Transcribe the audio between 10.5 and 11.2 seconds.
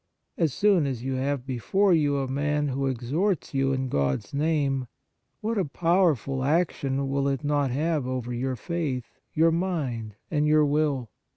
will